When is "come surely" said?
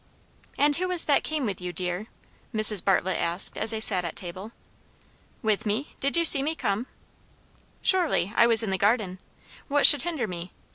6.55-8.33